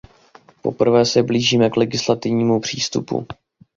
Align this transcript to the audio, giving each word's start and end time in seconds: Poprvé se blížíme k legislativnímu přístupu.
Poprvé 0.61 1.05
se 1.05 1.23
blížíme 1.23 1.69
k 1.69 1.77
legislativnímu 1.77 2.59
přístupu. 2.59 3.25